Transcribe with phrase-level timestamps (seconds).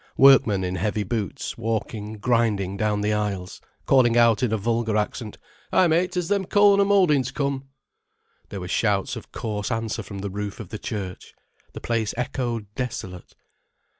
[0.17, 5.37] Workmen in heavy boots walking grinding down the aisles, calling out in a vulgar accent:
[5.71, 7.65] "Hi, mate, has them corner mouldin's come?"
[8.49, 11.35] There were shouts of coarse answer from the roof of the church.
[11.73, 13.35] The place echoed desolate.